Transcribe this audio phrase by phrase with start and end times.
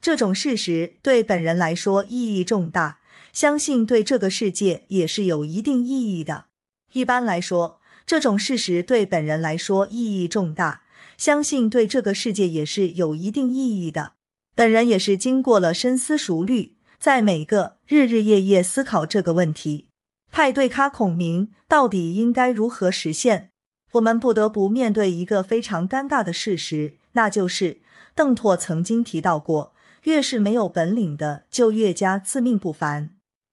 [0.00, 3.00] 这种事实对本人来说意义重大，
[3.32, 6.46] 相信对这个世界也是有一定意义的。
[6.92, 10.82] 一般来说，这种事实对本人来说意义重大，
[11.16, 14.14] 相信对这个世界也是有一定意义的。
[14.54, 19.88] 本人也是经过了深思熟虑，在每个日日夜夜思考这个问题：
[20.32, 23.50] 派对咖孔明到底应该如何实现？
[23.92, 27.80] 我们不得不面对一个非常尴尬的事实，那就是
[28.14, 29.69] 邓拓曾经提到过，
[30.04, 33.10] 越是没有本领的，就越加自命不凡。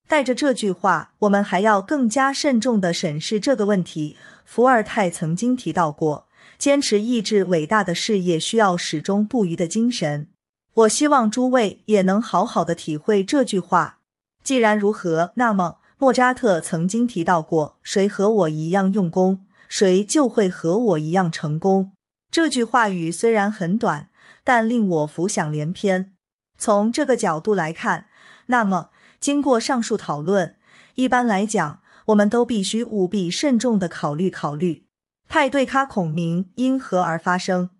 [0.08, 4.16] 带着这句话，我们还要更加慎重的审视这个问题。
[4.46, 6.28] 伏尔泰曾经提到过，
[6.58, 10.30] 坚持意志伟大的事业需要始终不渝的精神。
[10.74, 13.98] 我希望诸位也能好好的体会这句话。
[14.44, 21.92] 既然如何，那么莫扎特曾经提到过，谁和我一样用功，谁就会和我一样成功。
[22.32, 24.10] 这句话语虽然很短，
[24.46, 26.14] 但令我浮想联翩。
[26.58, 28.08] 从这个角度来看，
[28.48, 28.90] 那么。
[29.20, 30.58] 经过上述讨论，
[30.94, 34.86] 一般来讲，我们都必须务必慎重的考虑考虑
[35.28, 37.72] 派对咖孔明因何而发生。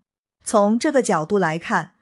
[0.42, 1.92] 从这个角度来看，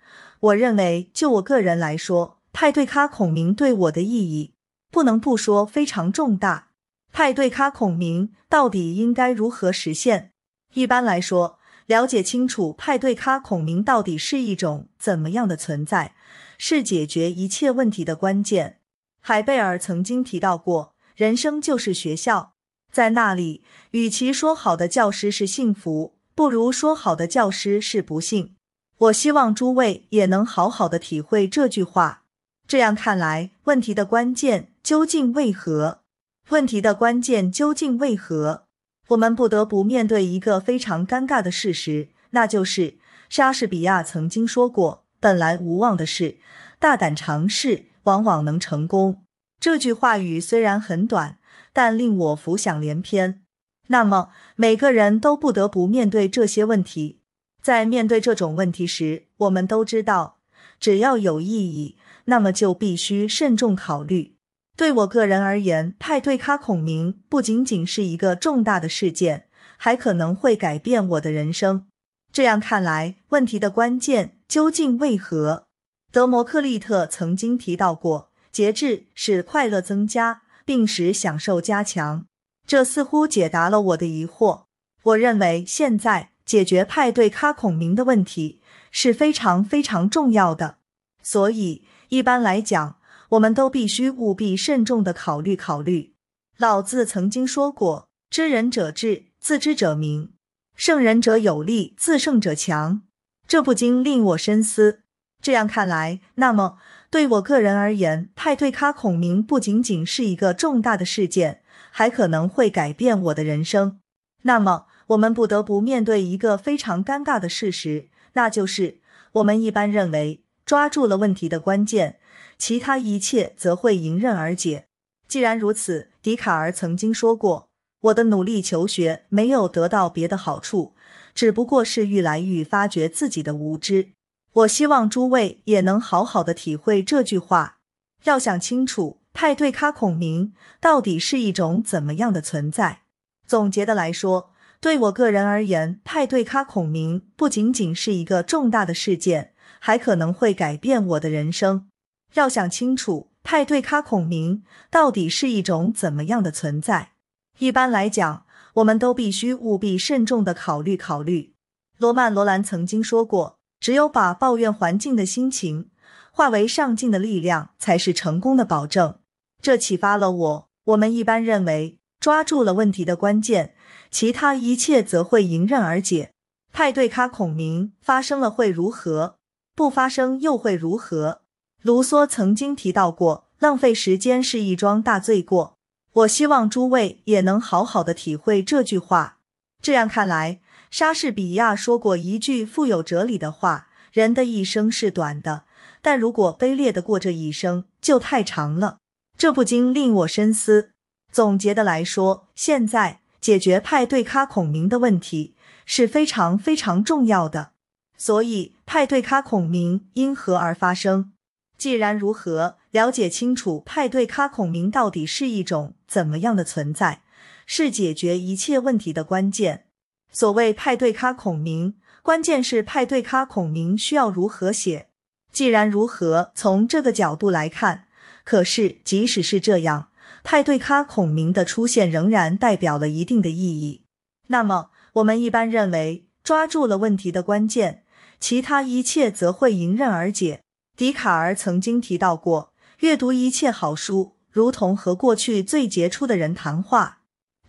[0.41, 4.55] 我认为就我个人来说，派对咖孔明对我的意义
[4.90, 6.68] 不能不说非常重大。
[7.12, 10.33] 派对咖孔明到底应该如何实现？
[10.72, 16.15] 一般来说，了解清楚派对咖孔明到底是一种怎么样的存在，
[16.59, 18.81] 是解决一切问题的关键。
[19.20, 22.55] 海贝尔曾经提到过，人生就是学校，
[22.92, 28.55] 在那里，与其说好的教师是幸福，不如说好的教师是不幸。
[28.98, 32.23] 我希望诸位也能好好的体会这句话。
[32.67, 36.01] 这样看来，问题的关键究竟为何？
[36.48, 38.66] 问题的关键究竟为何？
[39.08, 46.38] 我们不得不面对一个非常尴尬的事实，那就是莎士比亚曾经说过：“本来无望的事，
[46.78, 49.24] 大胆尝试。”往往能成功。
[49.58, 51.38] 这句话语虽然很短，
[51.72, 53.42] 但令我浮想联翩。
[53.88, 57.18] 那么，每个人都不得不面对这些问题。
[57.61, 60.39] 在面对这种问题时，我们都知道，
[60.78, 61.96] 只要有意义，
[62.27, 64.36] 那么就必须慎重考虑。
[64.77, 69.48] 对我个人而言，派对咖孔明不仅仅是一个重大的事件，
[69.79, 71.87] 还可能会改变我的人生。
[72.31, 75.64] 这样看来，问题的关键究竟为何？
[76.13, 82.27] 德摩克利特曾经提到过，节制使快乐增加，并使享受加强。
[82.67, 84.64] 这似乎解答了我的疑惑。
[85.05, 88.61] 我认为现在解决派对咖孔明的问题
[88.91, 90.77] 是非常非常重要的。
[91.23, 92.97] 所以，一般来讲，
[93.31, 96.14] 我们都必须务必慎重的考虑考虑。
[96.57, 100.31] 老子曾经说过：“知人者智，自知者明；
[100.75, 103.03] 胜人者有力，自胜者强。”
[103.47, 105.03] 这不禁令我深思。
[105.42, 106.79] 这样看来，那么
[107.11, 114.01] 对我个人而言，派对咖孔明不仅仅是一个重大的事件，还可能会改变我的人生。
[114.43, 118.98] 那么，我们不得不面对一个非常尴尬的事实，那就是
[119.33, 122.19] 我们一般认为，抓住了问题的关键，
[122.58, 124.86] 其他一切则会迎刃而解。
[125.28, 127.68] 既然如此，笛卡尔曾经说过
[128.02, 130.94] ：“我的努力求学没有得到别的好处，
[131.34, 134.11] 只不过是愈来愈发觉自己的无知。”
[134.52, 137.76] 我希望诸位也能好好的体会这句话。
[138.25, 143.02] 要想清楚，派对咖孔明到底是一种怎么样的存在？
[143.46, 151.88] 总结的来说，对我个人而言，派对咖孔明不仅仅是一个重大的事件，还可能会改变我的人生。
[152.37, 157.11] 要想清楚，派对咖孔明到底是一种怎么样的存在？
[157.58, 161.52] 一般来讲，我们都必须务必慎重的考虑考虑。
[161.99, 163.56] 罗曼·罗兰曾经说过。
[163.79, 165.91] 只有把抱怨环境的心情
[166.32, 169.19] 化为上进的力量，才是成功的保证。
[169.61, 170.69] 这启发了我。
[170.85, 173.75] 我们一般认为，抓住了问题的关键，
[174.11, 176.32] 其他一切则会迎刃而解。
[176.73, 179.37] 派对咖孔明发生了会如何？
[179.75, 181.43] 不发生又会如何？
[181.87, 185.76] 卢梭曾经提到过，浪费时间是一桩大罪过。
[186.14, 189.37] 我希望诸位也能好好的体会这句话。
[189.81, 190.58] 这样看来。
[190.90, 195.62] 莎士比亚说过一句富有哲理的话：“人的一生是短的，
[196.02, 198.99] 但如果卑劣的过这一生，就太长了。”
[199.38, 200.90] 这不禁令我深思。
[201.31, 207.70] 总结的来说，现在解决派对咖孔明的问题是非常非常重要的。
[208.19, 211.32] 所以，派对咖孔明因何而发生？
[211.78, 217.23] 既然如何，了解清楚派对咖孔明到底是一种怎么样的存在，
[217.67, 219.84] 是解决一切问题的关键。
[220.32, 225.08] 所谓派对咖孔明，关键是派对咖孔明需要如何写。
[225.52, 228.06] 既然如何，从这个角度来看，
[228.44, 230.08] 可是即使是这样，
[230.43, 234.02] 派对咖孔明的出现仍然代表了一定的意义。
[234.49, 238.05] 那么，我们一般认为，抓住了问题的关键，
[238.38, 240.61] 其他一切则会迎刃而解。
[240.96, 247.19] 笛卡尔曾经提到过，阅读一切好书，如同和过去最杰出的人谈话。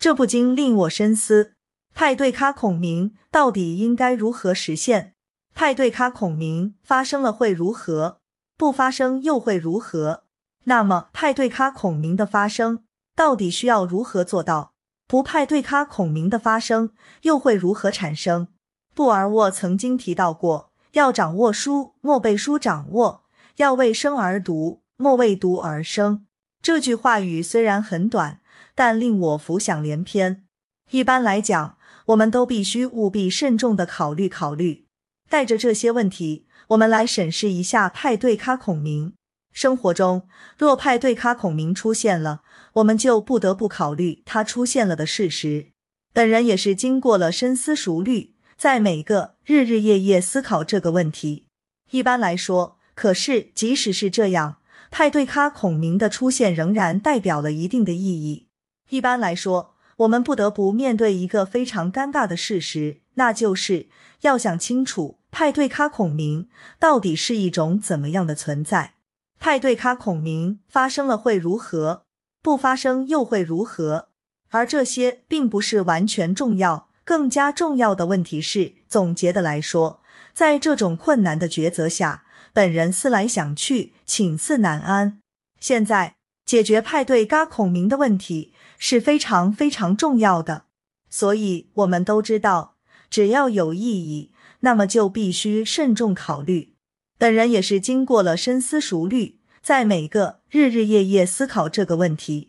[0.00, 1.52] 这不禁令我深思：
[1.94, 5.12] 派对咖孔明到底应该如何实现？
[5.54, 8.20] 派对咖孔明发生了会如何？
[8.56, 10.24] 不发生又会如何？
[10.64, 12.84] 那么，派对咖孔明的发生
[13.14, 14.72] 到底需要如何做到？
[15.06, 16.92] 不派对咖孔明的发生
[17.22, 18.48] 又会如何产生？
[18.94, 23.22] 布尔沃曾经提到过，要掌握书，莫被书掌握；
[23.56, 26.26] 要为生而读，莫为读而生。
[26.62, 28.40] 这句话语虽然很短，
[28.74, 30.44] 但令我浮想联翩。
[30.90, 31.76] 一般来讲，
[32.06, 34.86] 我们都必须务必慎重的考虑考虑。
[35.28, 39.12] 带着这些问题，我们来审视一下派对咖孔明。
[39.52, 42.42] 生活中，若派对咖孔明出现了，
[42.74, 45.68] 我们就不得不考虑他出现了的事实。
[46.12, 51.46] 本人也是经过了深思熟虑，在每个日日夜夜思考这个问题。
[51.92, 54.56] 一般来说，可是即使是这样，
[54.90, 58.48] 派对咖孔明的出现仍然代表了一定的意义。
[58.88, 63.86] 一般来说，我们不得不面对一个非常尴尬的事实，那就是
[64.22, 66.48] 要想清楚派对咖孔明
[66.80, 68.94] 到底是一种怎么样的存在。
[69.38, 72.02] 派对咖孔明发生了会如何？
[72.42, 74.08] 不发生又会如何？
[74.50, 80.02] 而这些并不是完全重要，更加重要的问题是，总结的来说，
[80.34, 85.18] 在这种困难的抉择下，本人思来想去，寝似难安。
[85.58, 90.64] 现在解决派对咖孔明的问题是非常非常重要的，
[91.08, 92.74] 所以我们都知道，
[93.08, 94.30] 只要有意义，
[94.60, 96.74] 那么就必须慎重考虑。
[97.16, 102.47] 本人也是经过了深思熟虑，在每个日日夜夜思考这个问题。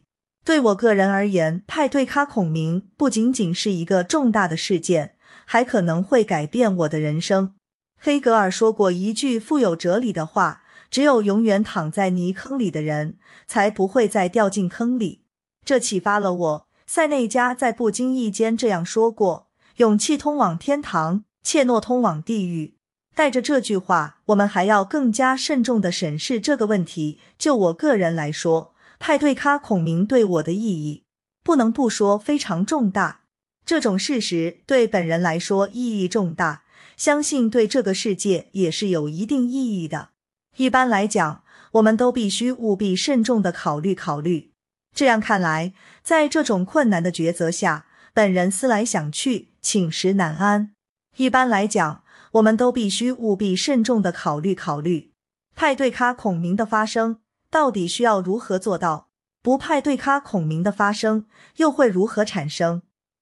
[0.50, 5.14] 对我个人而言，派对咖孔明不仅仅是一个重大的事件，
[5.46, 7.54] 还可能会改变我的人生。
[8.02, 15.22] 黑格尔说过一句富有哲理的话：“只有永远躺在泥坑里的人，才不会再掉进坑里。”
[15.64, 16.68] 这启发了我。
[16.88, 22.74] 塞内加在不经意间这样说过：“勇气通往天堂，怯懦通往地狱。”
[23.14, 27.20] 带着这句话，我们还要更加慎重的审视这个问题。
[27.38, 31.04] 就我个人来说，派对咖孔明对我的意义，
[31.44, 33.22] 不能不说非常重大。
[33.66, 36.64] 这种事实对本人来说意义重大，
[36.96, 40.10] 相信对这个世界也是有一定意义的。
[40.58, 41.44] 一般来讲，
[41.74, 44.52] 我们都必须务必慎重的考虑考虑。
[44.94, 45.74] 这样看来，
[46.04, 50.74] 在这种困难的抉择下，本人思来想去，寝食难安。
[51.18, 52.04] 一般来讲。
[52.34, 55.14] 我们都必须务必慎重的考虑考虑，
[55.56, 59.10] 派对咖孔明的发生到底需要如何做到？
[59.42, 61.26] 不派对咖孔明的发生
[61.56, 62.82] 又会如何产生？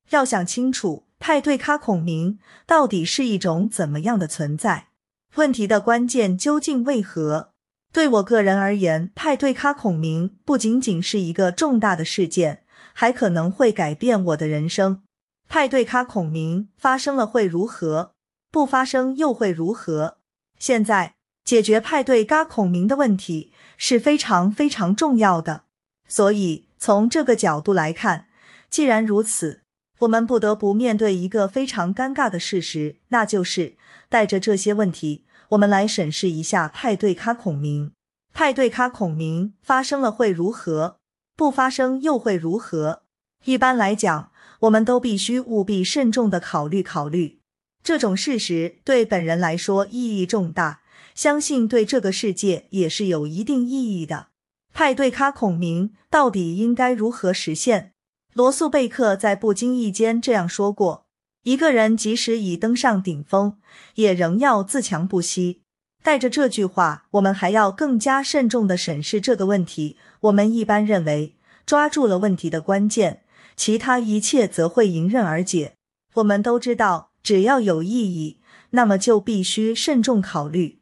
[0.10, 4.88] 要想清楚，派对咖孔明到底是一种怎么样的存在？
[5.36, 7.52] 问题的关键究竟为何？
[7.94, 12.64] 对我个人而言，派对咖孔明不仅仅是一个重大的事件，
[12.94, 15.04] 还可能会改变我的人生。
[15.48, 18.14] 派对咖孔明发生了会如何？
[18.52, 20.18] 不发生又会如何？
[20.58, 21.16] 现在
[21.48, 25.64] 解决派对嘎孔明的问题是非常非常重要的。
[26.06, 28.28] 所以从这个角度来看，
[28.70, 29.62] 既然如此，
[30.00, 33.78] 我们不得不面对一个非常尴尬的事实，那就是
[34.10, 37.94] 带着这些问题，我们来审视一下派对咖孔明。
[38.34, 40.98] 派对咖孔明发生了会如何？
[41.38, 43.04] 不发生又会如何？
[43.46, 47.40] 一般来讲，我们都必须务必慎重的考虑考虑。
[47.82, 50.82] 这种事实对本人来说意义重大，
[51.18, 54.28] 相信对这个世界也是有一定意义的。
[54.72, 57.92] 派对咖孔明到底应该如何实现？
[58.36, 61.08] 罗素贝克在不经意间这样说过
[61.42, 63.58] ：“一个人即使已登上顶峰，
[63.96, 65.64] 也仍要自强不息。”
[66.04, 69.98] 带着这句话，我们还要更加慎重的审视这个问题。
[70.22, 73.24] 我们一般认为，抓住了问题的关键，
[73.56, 75.74] 其他一切则会迎刃而解。
[76.14, 77.10] 我们都知道。
[77.24, 80.77] 只要有意义，那么就必须慎重考虑。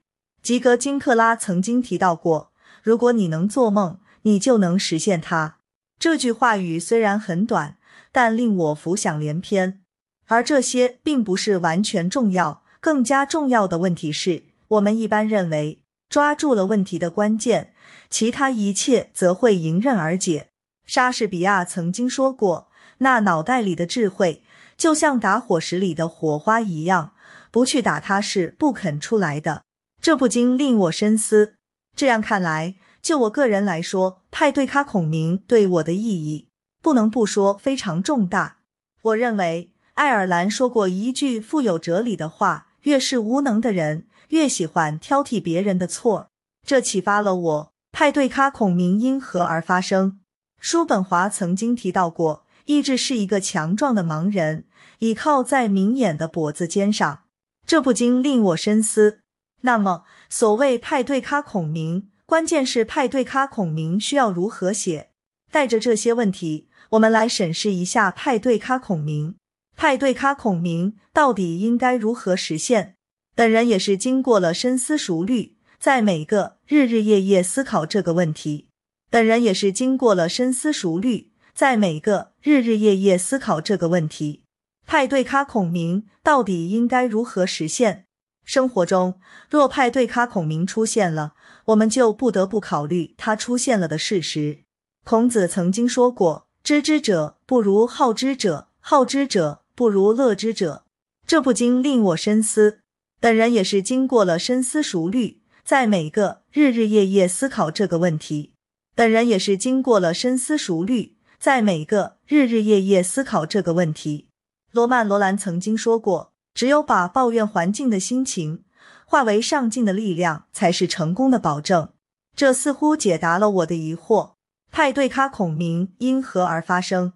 [0.45, 2.51] 吉格金克拉曾经提到过
[2.83, 5.57] ：“如果你能做梦，你就能实现它。”
[5.97, 7.77] 这句话语虽然很短，
[8.11, 9.81] 但令我浮想联翩。
[10.27, 17.73] 而这些并不是完全重要，更加重要的问题是我们一般认为，抓住了问题的关键，
[18.11, 20.49] 其他一切则会迎刃而解。
[20.85, 22.67] 莎士比亚曾经说过
[22.99, 24.43] ：“那脑袋里的智慧。”
[24.77, 27.13] 就像打火石里的火花一样，
[27.49, 29.63] 不去打它是不肯出来的。
[30.05, 31.55] 这不禁令我深思。
[31.95, 36.47] 这样看来，就我个人来说，派对咖孔明对我的意义，
[36.79, 38.57] 不能不说非常重大。
[39.01, 46.29] 我认为，爱尔兰说过一句富有哲理的话：越是无能的人，越喜欢挑剔别人的错。
[46.63, 47.71] 这启发了我。
[47.91, 50.19] 派对咖孔明因何而发生？
[50.61, 54.65] 叔本华曾经提到过，意志是一个强壮的盲人，
[54.99, 57.23] 倚靠在明眼的脖子肩上。
[57.65, 59.21] 这不禁令我深思。
[59.65, 65.09] 那么，所谓派对咖孔明，关键是派对咖孔明需要如何写？
[65.51, 69.35] 带着这些问题，我们来审视一下派对咖孔明。
[69.75, 72.95] 派对咖孔明到底应该如何实现？
[73.35, 75.55] 本人也是经过了深思熟虑。
[75.77, 78.69] 在每个日日夜夜思考这个问题，
[79.09, 84.43] 本人也是经过了深思熟虑，在每个日日夜夜思考这个问题。
[84.87, 88.04] 派对咖孔明到底应该如何实现？
[88.45, 91.33] 生活中若派对咖孔明出现了，
[91.65, 94.59] 我们就不得不考虑他出现了的事实。
[95.03, 100.85] 孔子曾经说过：“知之者不如好之者，好之者不如乐之者。”
[101.27, 102.79] 这不禁令我深思。
[103.19, 105.41] 本人也是经过了深思熟虑。
[105.63, 108.53] 在每个日日夜夜思考这个问题，
[108.93, 111.17] 本人也是经过了深思熟虑。
[111.39, 114.27] 在每个日日夜夜思考这个问题，
[114.71, 118.63] 罗曼·罗兰曾经说过：“只有把抱怨环境的心情
[119.05, 121.89] 化为上进的力量，才是成功的保证。”
[122.35, 124.31] 这似乎解答了我的疑惑。
[124.71, 127.13] 派对咖孔明因何而发生？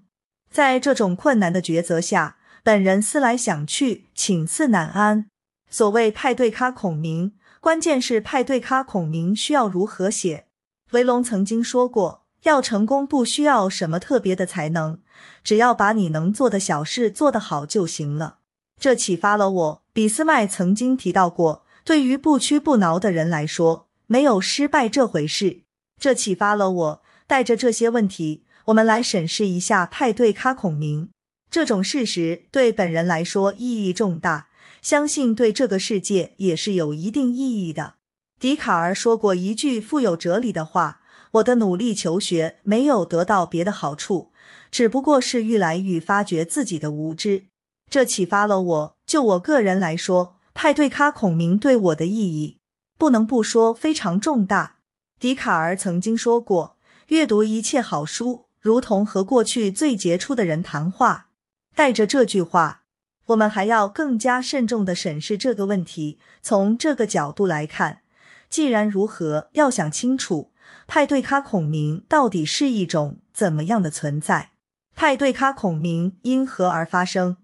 [0.52, 5.26] 在这种困难的抉择下，本人思来想去，寝思难安。
[5.70, 7.34] 所谓派对咖孔明。
[7.62, 10.48] 关键是派对咖孔明需要如何写？
[10.92, 15.02] 维龙曾经说过，要成功不需要什么特别的才能，
[15.44, 18.39] 只要把你能做的小事做得好就行了。
[18.80, 19.84] 这启发了我。
[19.92, 25.62] 俾斯麦曾经提到过，对于不屈不挠的人来说，没有失败这回事。
[26.00, 27.02] 这启发了我。
[27.28, 31.10] 带着这些问题，我们来审视一下派对咖孔明
[31.52, 34.48] 这种事实，对本人来说意义重大。
[34.82, 37.96] 相信对这个世界也是有一定意义的。
[38.40, 41.02] 笛卡尔说过一句富有哲理的话
[41.34, 44.32] ：“我的努力求学没有得到别的好处，
[44.72, 47.44] 只不过是愈来愈发觉自己的无知。”
[47.90, 48.98] 这启发了我。
[49.06, 52.60] 就我个人来说，派对咖孔明对我的意义，
[52.98, 54.78] 不能不说非常重大。
[55.20, 56.78] 笛卡尔曾经说过
[57.08, 61.28] ：“阅读一切好书，如同和过去最杰出的人谈话。”
[61.76, 62.84] 带着这句话。
[63.28, 66.18] 我们还要更加慎重的审视这个问题。
[66.42, 68.02] 从这个角度来看，
[68.50, 70.52] 既然如何，要想清楚
[70.88, 74.52] 派对咖孔明到底是一种怎么样的存在？
[74.96, 77.38] 派对咖孔明因何而发生？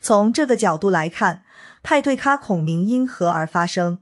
[0.00, 1.44] 从这个角度来看，
[1.82, 3.98] 派对咖孔明因何而发生？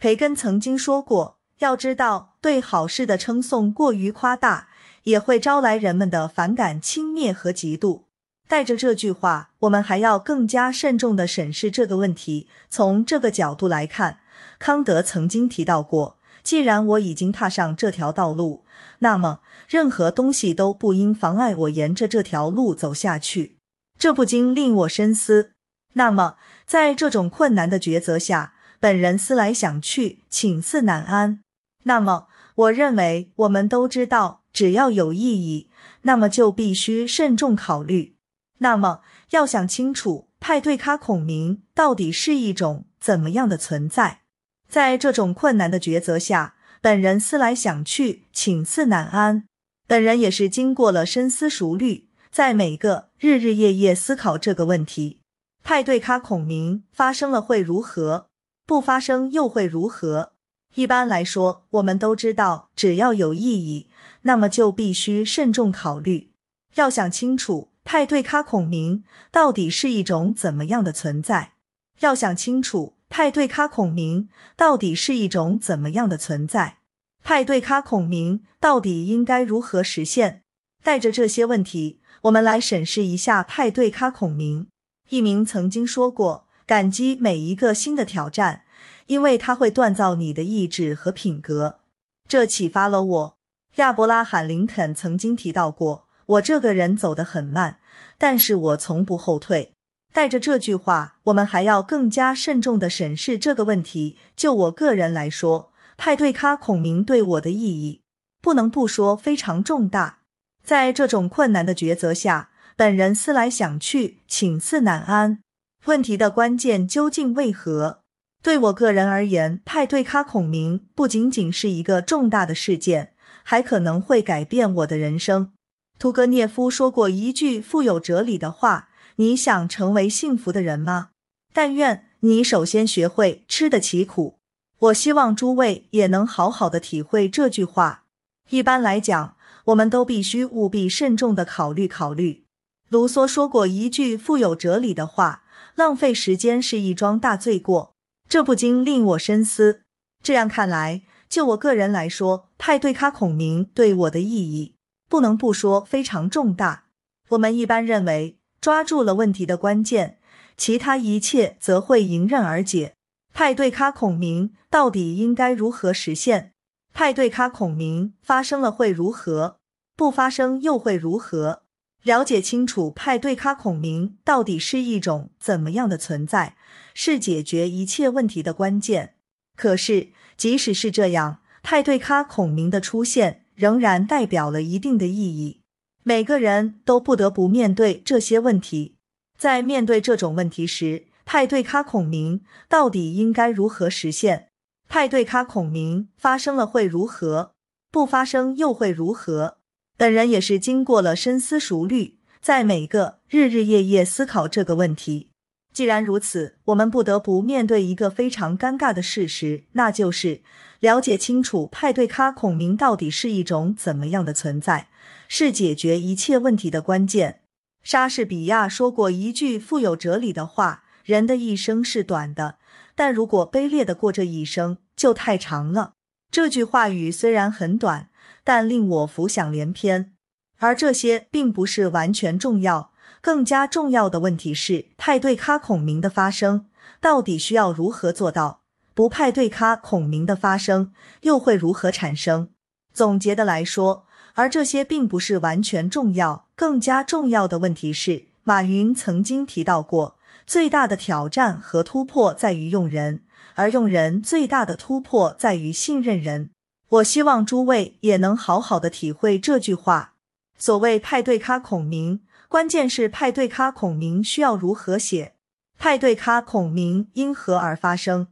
[0.00, 4.68] 培根曾经说过，要知道，对好事的称颂过于夸大，
[5.04, 8.04] 也会招来人们的反感、轻蔑和嫉妒。
[8.48, 12.48] 带着这句话，我们还要更加慎重的审视这个问题。
[12.68, 14.18] 从这个角度来看，
[14.58, 18.64] 康德曾经提到过：既然我已经踏上这条道路，
[18.98, 23.58] 那么任何东西都不应妨碍我沿着这条路走下去。
[23.98, 25.52] 这不禁令我深思。
[25.94, 31.40] 那么，在这种困难的抉择下，本人思来想去，寝思难安。
[31.84, 35.70] 那么，我认为我们都知道，只要有意义，
[36.02, 38.16] 那么就必须慎重考虑。
[38.58, 44.20] 那么，要想清楚派对咖孔明到底是一种怎么样的存在，
[44.68, 49.44] 在这种困难的抉择下，本人思来想去，寝思难安。
[49.86, 55.20] 本人也是经过了深思熟虑，在每个日日夜夜思考这个问题：
[55.62, 58.28] 派对咖孔明发生了会如何？
[58.66, 60.32] 不发生又会如何？
[60.74, 63.90] 一般来说，我们都知道，只要有意义，
[64.22, 66.30] 那么就必须慎重考虑，
[66.76, 67.68] 要想清楚。
[67.84, 71.52] 派对咖孔明到底是一种怎么样的存在？
[72.00, 76.78] 要想清楚，派对咖孔明到底是一种怎么样的存在？
[77.22, 80.42] 派对咖孔明到底应该如何实现？
[80.82, 84.68] 带着这些问题，我们来审视一下派对咖孔明。
[85.08, 88.62] 一鸣曾经说过：“感激每一个新的挑战，
[89.06, 91.80] 因为它会锻造你的意志和品格。”
[92.28, 93.36] 这启发了我。
[93.76, 96.06] 亚伯拉罕·林肯曾经提到过。
[96.26, 97.80] 我这个人走得很慢，
[98.16, 99.72] 但是我从不后退。
[100.14, 104.16] 带着这句话，我们还要更加慎重的审视这个问题。
[104.36, 108.02] 就我个人来说，派对咖孔明对我的意义，
[108.40, 110.20] 不能不说非常重大。
[110.64, 115.40] 在这种困难的抉择下，本人思来想去，寝思难安。
[115.86, 118.00] 问题的关键究竟为何？
[118.42, 125.52] 对我个人而言，派对咖孔明不仅仅是一个重大的事件，还可能会改变我的人生。
[125.98, 131.10] 屠格涅夫说过一句富有哲理的话：“你想成为幸福的人吗？
[131.52, 134.38] 但愿你首先学会吃得起苦。”
[134.78, 138.02] 我希望诸位也能好好的体会这句话。
[138.50, 142.44] 一般来讲，我们都必须务必慎重的考虑考虑。
[142.88, 147.94] 卢梭说过一句富有哲理的话：“浪费时间是一桩大罪过。”
[148.28, 149.82] 这不禁令我深思。
[150.22, 154.74] 这样看来，就我个人来说，派对咖孔明对我的意义，
[155.08, 156.84] 不能不说非常重大。
[157.30, 160.18] 我们一般认为，抓住了问题的关键，
[160.56, 162.94] 其他一切则会迎刃而解。
[163.34, 166.51] 派对咖孔明到底应该如何实现？
[166.92, 169.56] 派对咖孔明发生了会如何？
[169.96, 171.62] 不发生又会如何？
[172.02, 176.56] 了解清楚派对咖孔明到底是一种怎么样的存在，
[176.94, 179.14] 是解决一切问题的关键。
[179.56, 185.60] 可是，即使是这样，派对咖孔明的出现仍然代表了一定的意义。
[186.02, 188.96] 每个人都不得不面对这些问题。
[189.38, 194.48] 在面对这种问题时，派对咖孔明到底应该如何实现？
[194.92, 197.54] 派对咖孔明发生了会如何？
[197.90, 199.56] 不发生又会如何？
[199.96, 205.30] 本人也是经过了深思熟虑，在每个日日夜夜思考这个问题。
[205.72, 210.42] 既然如此，我们不得不面对一个非常尴尬的事实，那就是
[210.80, 214.88] 了解清楚派对咖孔明到底是一种怎么样的存在，
[215.26, 217.40] 是解决一切问题的关键。
[217.82, 220.80] 莎士比亚说过一句富有哲理的话。
[221.04, 222.58] 人的一生是短的，
[222.94, 225.92] 但如果卑劣的过这一生，就太长了。
[226.30, 228.08] 这句话语虽然很短，
[228.42, 230.12] 但令我浮想联翩。
[230.58, 236.66] 而这些并不是完全重要，更加重要的问题是派对咖孔明的发生
[237.00, 238.62] 到底需要如何做到？
[238.94, 242.50] 不派对咖孔明的发生又会如何产生？
[242.92, 250.18] 总结的来说，而这些并不是完全重要，更加重要的问题是，马云曾经提到过。
[250.46, 253.22] 最大的挑战和突破在于用人，
[253.54, 256.50] 而用人最大的突破在于信任人。
[256.88, 260.14] 我希望诸位也能好好的体会这句话。
[260.58, 265.34] 所谓派对咖孔明，关键是派对咖孔明需要如何写？
[265.78, 268.28] 派对咖孔明因何而发生？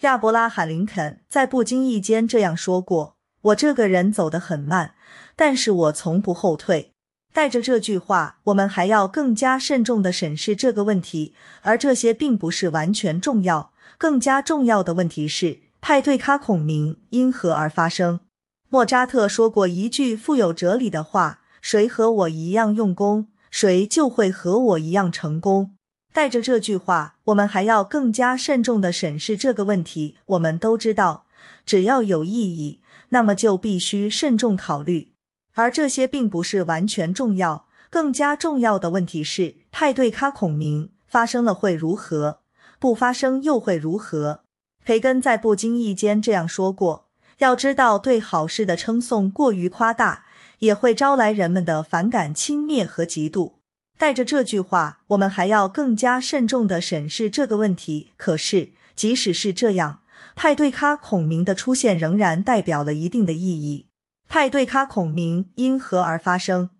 [0.00, 4.94] 亚伯拉罕·林肯在不经意间这样说过：“我这个人走得很慢，
[5.34, 6.92] 但是我从不后退。”
[7.32, 13.71] 带着这句话，我们还要更加慎重的审视这个问题，而这些并不是完全重要。
[13.98, 18.20] 更加重要的问题是，派对咖孔明因何而发生？
[18.68, 25.74] 莫扎特说过一句富有哲理的话：“谁和我一样用功，谁就会和我一样成功。”
[26.12, 30.16] 带着这句话，我们还要更加慎重的审视这个问题。
[30.26, 31.24] 我们都知道，
[31.64, 35.12] 只要有意义，那么就必须慎重考虑。
[35.54, 42.40] 而这些并不是完全重要，更加重要的问题是派对咖孔明发生了会如何，
[42.82, 44.40] 不发生又会如何？
[44.84, 47.06] 培根在不经意间这样说过：
[47.38, 50.24] 要知道，对好事的称颂过于夸大，
[50.58, 53.52] 也会招来人们的反感、轻蔑和嫉妒。
[53.96, 58.10] 带着这句话，我们还要更加慎重地审视这个问题。
[58.16, 60.00] 可是，即使是这样，
[60.34, 63.86] 派对咖孔明的出现仍然代表了一定的意义。
[64.28, 66.70] 派对咖孔明因何而发生？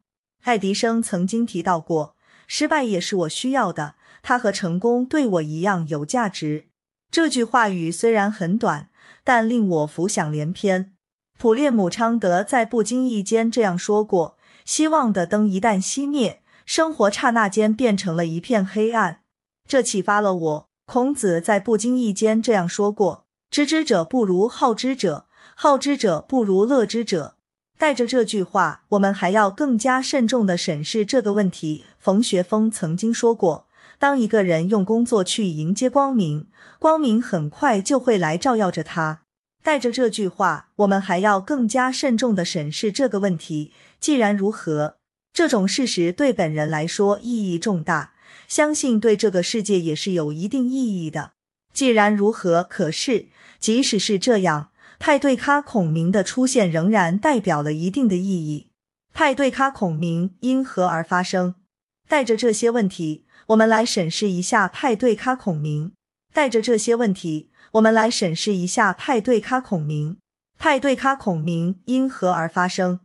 [0.42, 2.16] 爱迪生曾经提到过，
[2.48, 6.68] 失败也是我需要的，他和成功对我一样有价值。
[7.10, 8.88] 这句话语虽然很短，
[9.22, 10.94] 但令我浮想联翩。
[11.38, 19.22] 普列姆昌德在不经意间这样说过：“希望的灯一旦熄灭，生活刹那间变成了一片黑暗。”
[19.68, 20.68] 这启发了我。
[20.86, 27.36] 孔子在不经意间这样说过：“知之者不如好之者，好之者不如乐之者。”
[27.78, 31.84] 带着这句话，我们还要更加慎重地审视这个问题。
[31.98, 33.66] 冯学峰曾经说过
[34.02, 36.48] ：“当一个人用工作去迎接光明，
[36.80, 39.22] 光明很快就会来照耀着他。”
[39.62, 43.72] 带着这句话，我们还要更加慎重地审视这个问题。
[44.00, 44.96] 既然如何，
[45.32, 48.14] 这种事实对本人来说意义重大，
[48.48, 51.34] 相信对这个世界也是有一定意义的。
[51.72, 53.26] 既然如何，可是
[53.60, 54.70] 即使是这样。
[54.98, 58.66] 派对咖孔明的出现仍然代表了一定的意义。
[59.14, 61.54] 派对咖孔明因何而发生？
[62.08, 65.92] 带着这些问题，我们来审视一下派对咖孔明。
[66.32, 70.16] 带着这些问题，我们来审视一下派对咖孔明。
[70.58, 73.00] 派对咖孔明因何而发生？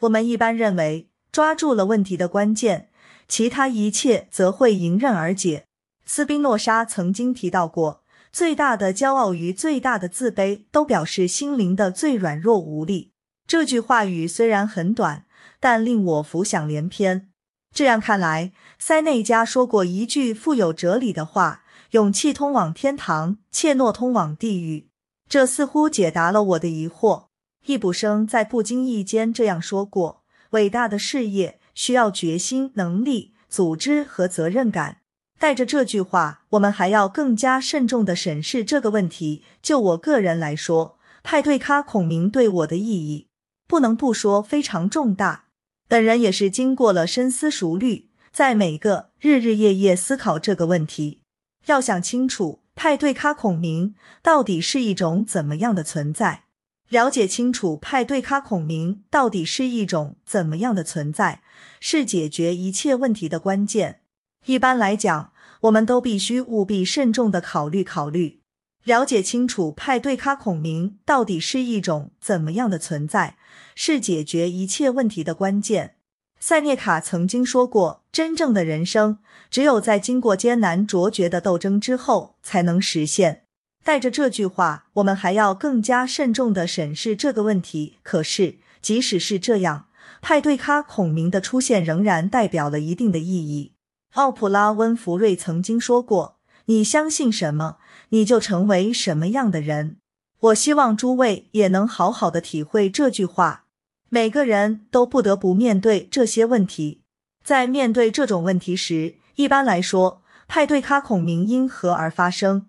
[0.00, 2.90] 我们一般认为，抓住了问题的关键，
[3.26, 5.64] 其他一切则会迎刃而解。
[6.06, 8.04] 斯宾诺莎曾经提到过。
[8.30, 13.10] 最大的骄傲与最大的自卑，都表示心灵的最软弱无力。
[13.48, 15.24] 这句话语虽然很短，
[15.58, 17.30] 但令我浮想联翩。
[17.74, 24.88] 这样看来，塞内加说过一句富有哲理的话：“勇气通往天堂，怯懦通往地狱。”
[25.28, 27.24] 这似乎解答了我的疑惑。
[27.66, 34.98] 易卜生在不经意间这样说过：“伟大的事业需要决心、能力、组织和责任感。”
[35.38, 39.44] 带着这句话，我们还要更加慎重地审视这个问题。
[39.60, 43.28] 就我个人来说，派对咖孔明对我的意义，
[43.66, 45.44] 不能不说非常重大。
[45.86, 48.07] 本人也是经过了深思熟虑，
[48.38, 51.22] 在每个日日夜夜思考这个问题。
[51.66, 56.44] 要想清楚派对咖孔明到底是一种怎么样的存在，
[56.88, 61.42] 了解清楚派对咖孔明到底是一种怎么样的存在，
[61.80, 64.02] 是解决一切问题的关键。
[64.46, 68.38] 一般来讲，我们都必须务必慎重的考虑考虑，
[68.84, 73.36] 了解清楚派对咖孔明到底是一种怎么样的存在，
[73.74, 75.96] 是解决一切问题的关键。
[76.40, 79.18] 塞涅卡曾经说过：“真正的人生，
[79.50, 83.44] 只有在经过艰难卓绝的斗争之后，才能实现。”
[83.84, 87.96] 带着这句话，我们还要更加慎重的审视这个问题。
[88.02, 89.86] 可是，即使是这样，
[90.20, 93.72] 派对咖孔明的出现仍然代表了一定的意义。
[94.14, 97.78] 奥普拉温弗瑞曾经说过：“你相信什么，
[98.10, 99.96] 你就成为什么样的人。”
[100.40, 103.64] 我希望诸位也能好好的体会这句话。
[104.08, 107.02] 每个人都不得不面对这些问题。
[107.44, 112.66] 在面对这种问题时，一般来说，派对咖孔明因何而发生？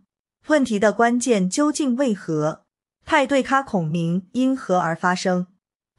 [0.47, 2.63] 问题的关键究竟为何？
[3.05, 5.47] 派对咖孔明因何而发生？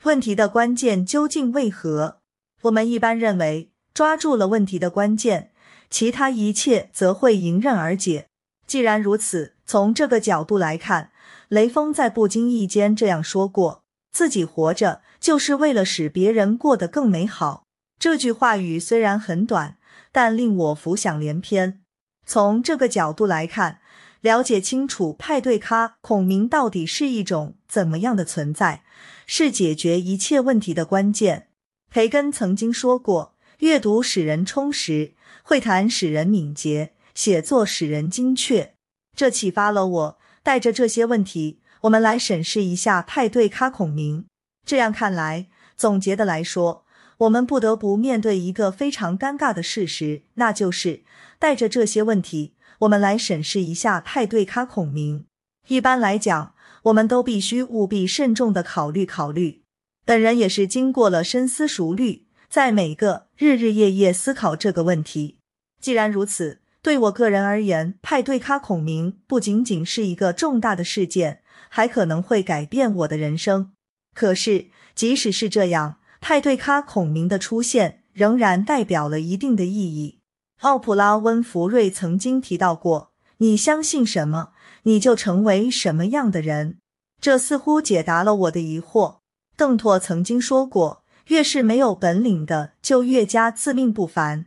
[0.05, 2.21] 问题的关键究竟为何？
[2.63, 3.71] 我们一般认为。
[3.93, 5.51] 抓住了问题的关键，
[5.91, 8.29] 其他一切则会迎刃而解。
[8.65, 11.11] 既然如此，从这个角度来看，
[11.49, 17.65] 雷锋在不经意间这样说过：“自己活着就是为了使别人过得更美好。”
[18.01, 19.77] 这句话语虽然很短，
[20.11, 21.83] 但令我浮想联翩。
[22.27, 23.81] 从这个角度来看，
[24.23, 28.83] 了解清楚派对咖孔明到底是一种怎么样的存在，
[29.27, 31.49] 是解决一切问题的关键。
[31.91, 33.35] 培根曾经说过。
[33.59, 38.73] 阅读使人充实，会谈使人敏捷，写作使人精确。
[39.15, 40.19] 这启发了我。
[40.43, 44.25] 带着这些问题，我们来审视一下派对咖孔明。
[44.71, 46.85] 这样看来，总结的来说，
[47.19, 51.03] 我们不得不面对一个非常尴尬的事实，那就是
[51.41, 55.27] 带着这些问题，我们来审视一下派对咖孔明。
[55.67, 56.55] 一般来讲，
[56.85, 59.65] 我们都必须务必慎重的考虑考虑。
[60.05, 62.29] 本人也是经过了深思熟虑。
[62.49, 65.39] 在每个日日夜夜思考这个问题。
[65.81, 73.73] 既然如此，对我个人而言，派对咖孔明不仅仅是一个重大的事件，还可能会改变我的人生。
[74.15, 80.19] 可是，即使是这样，派对咖孔明的出现仍然代表了一定的意义。
[80.61, 86.79] 奥普拉温弗瑞曾经提到过：“你相信什么，你就成为什么样的人。”
[87.21, 89.19] 这似乎解答了我的疑惑。
[89.57, 91.01] 邓拓曾经说过。
[91.27, 94.47] 越是没有本领的，就越加自命不凡。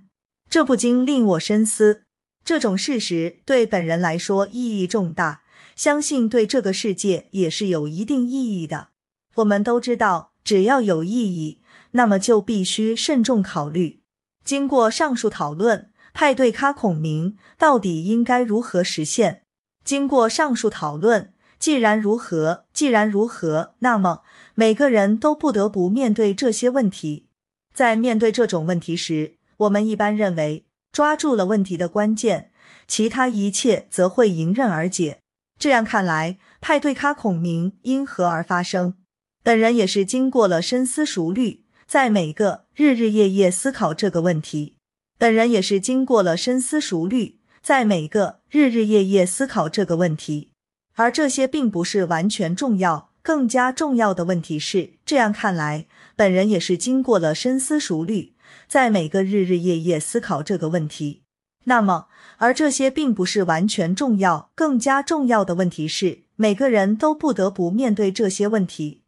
[0.49, 2.03] 这不禁令我深思。
[2.43, 5.43] 这种事实对本人来说意义重大，
[5.77, 8.89] 相信对这个世界也是有一定意义的。
[9.35, 14.01] 我们都知道，只要有意义，那么就必须慎重考虑。
[14.43, 19.43] 经过上述讨论，派对咖孔明到底应该如何实现？
[19.83, 21.33] 经过上述讨论。
[21.59, 27.27] 既然如何，既然如何，那么每个人都不得不面对这些问题。
[27.73, 32.51] 在面对这种问题时，我们一般认为，抓住了问题的关键，
[32.85, 35.19] 其他一切则会迎刃而解。
[35.57, 38.95] 这样看来，派对咖孔明因何而发生？
[39.45, 44.75] 本人也是经过了深思熟虑，在每个日日夜夜思考这个问题。
[45.17, 50.51] 本人也是经过了深思熟虑，在每个日日夜夜思考这个问题。
[50.95, 58.35] 而这些并不是完全重要，更加重要的问题是，这样看来，本人也是经过了深思熟虑，
[58.69, 61.23] 在每个日日夜夜思考这个问题。
[61.65, 69.02] 那么，而这些并不是完全重要，更加重要的问题是，每个人都不得不面对这些问题。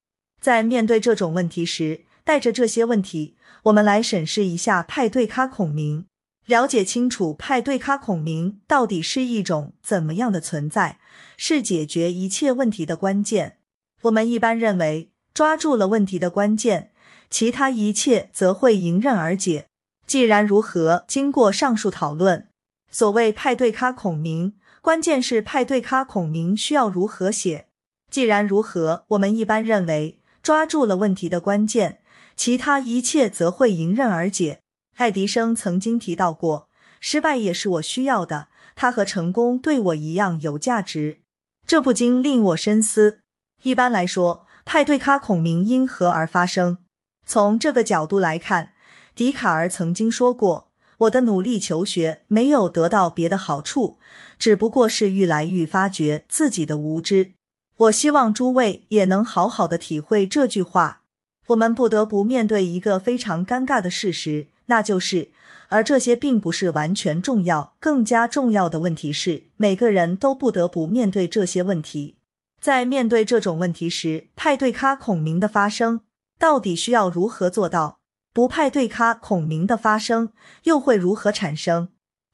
[0.46, 6.06] 在面对这种问题时，带着这些问题，我们来审视一下派对咖孔明。
[6.46, 11.00] 了解清楚派对咖孔明到底是一种怎么样的存在，
[11.36, 13.58] 是解决一切问题的关键。
[14.04, 16.92] 我们一般认为，抓住了问题的关键，
[17.32, 19.66] 其他一切则会迎刃而解。
[20.06, 22.48] 既然如何，经过上述讨论，
[22.92, 24.54] 所谓派对咖孔明，
[24.84, 27.66] 关键是派对咖孔明需要如何写。
[28.12, 32.02] 既然如何，我们一般认为抓住了问题的关键，
[32.36, 34.60] 其他一切则会迎刃而解。
[34.98, 41.22] 爱迪生曾经提到过，失败也是我需要的，它和成功对我一样有价值。
[41.66, 43.22] 这不禁令我深思。
[43.64, 46.78] 一般来说，派对咖孔明因何而发生？
[47.26, 48.74] 从这个角度来看，
[49.16, 53.98] 笛卡尔曾经说过：“我的努力求学没有得到别的好处，
[54.38, 57.32] 只不过是愈来愈发觉自己的无知。”
[57.78, 61.02] 我希望诸位也能好好的体会这句话。
[61.48, 65.30] 我们不得不面对一个非常尴尬的事实，那就是，
[65.68, 67.76] 而这些并不是完全重要。
[67.80, 72.16] 更加重要的问题是，每个人都不得不面对这些问题。
[72.62, 76.02] 在面对这种问题时，派对咖孔明的发生
[76.40, 78.00] 到底需要如何做到？
[78.34, 80.34] 不派对咖孔明的发生
[80.64, 81.90] 又会如何产生？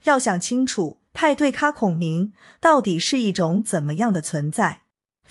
[0.06, 4.81] 要想清楚，派对咖孔明到底是一种怎么样的存在？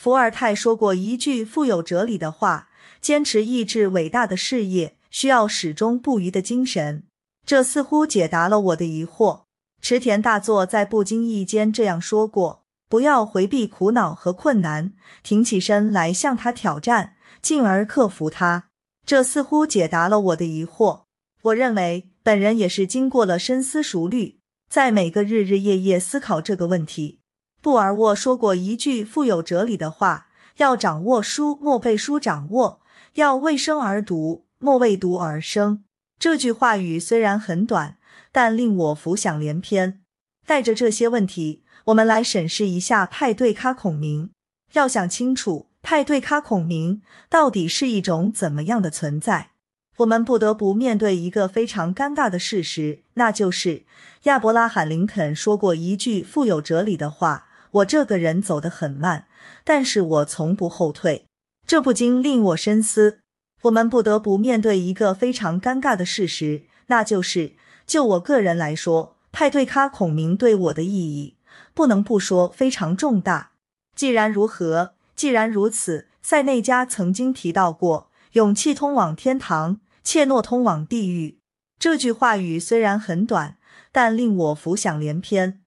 [0.03, 2.71] 伏尔泰说过一句富有哲理的话
[3.03, 7.03] ：“坚持意志伟大的事业，需要始终不渝的精神。”
[7.45, 9.43] 这似乎解答了我的疑惑。
[9.83, 18.69] 池田大作在不经意间这样说过：“不要回避苦恼和困难，挺起身来向他挑战，进而克服它。”
[19.05, 21.03] 这似乎解答了我的疑惑。
[21.43, 24.39] 我认为本人也是经过了深思熟虑，
[24.71, 27.20] 在每个日日夜夜思考这个问题。
[27.63, 32.81] 布尔沃说过一句富有哲理的话：“要掌握书，莫被书掌握；
[33.15, 35.85] 要为生而读，莫为读而生。”
[36.19, 37.97] 这句话语虽然很短，
[38.33, 40.01] 但令我浮想联翩。
[40.47, 44.31] 带着这些问题，我们来审视一下派对咖孔明。
[44.73, 49.51] 要想清楚，派对咖孔明到底是一种怎么样的存在，
[49.99, 53.85] 我们不得不面对一个非常尴尬的事实，那就是
[54.23, 57.49] 亚伯拉罕·林肯说过一句富有哲理的话。
[57.73, 59.27] 我这个人走得很慢，
[59.65, 61.27] 但是我从不后退。
[61.67, 63.21] 这不禁令我深思。
[63.63, 67.53] 我们不得不面对一个非常尴尬的事实，那就是，
[67.87, 71.37] 就我个人来说，派对咖孔明对我的意义，
[71.75, 73.53] 不能不说非常重大。
[73.95, 81.39] 既然如何，既然如此，塞内加曾经提到过：“勇气通往天堂，怯懦通往地狱。”
[81.79, 83.59] 这句话语虽然很短，
[83.93, 85.61] 但令我浮想联翩。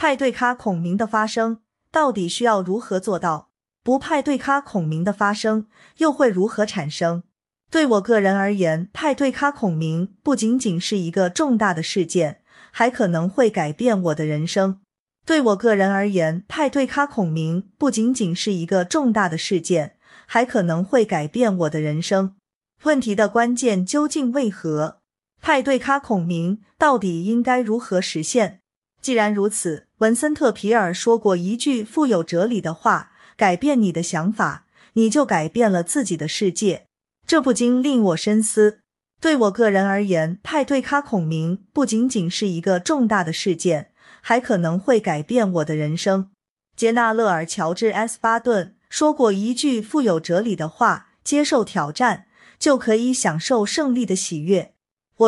[0.00, 1.60] 派对咖孔明的发生
[1.92, 3.50] 到底需要如何做到？
[3.82, 5.66] 不派对咖孔明的发生
[5.98, 7.22] 又会如何产生？
[7.70, 14.80] 对我个人而言，派对咖孔明不仅仅是一个重大的事件，还可能会改变我的人生。
[15.26, 22.36] 对我个人而言，派对咖孔明不仅仅是一个重大的事件，还可能会改变我的人生。
[22.84, 25.02] 问题的关键究竟为何？
[25.42, 28.62] 派对咖孔明到底应该如何实现？
[29.02, 29.88] 既然如此。
[30.00, 36.86] 文森特·皮尔说过一句富有哲理的话：“改变你的想法，你就改变了自己的世界。”
[37.28, 38.80] 这不禁令我深思。
[39.20, 43.90] 对我个人而言，派对咖孔明不仅仅是一个重大的事件，
[44.22, 46.30] 还可能会改变我的人生。
[46.74, 48.16] 杰纳勒尔·乔治 ·S.
[48.18, 52.24] 巴顿说过一句富有哲理的话：“接受挑战，
[52.58, 54.72] 就可以享受胜利的喜悦。”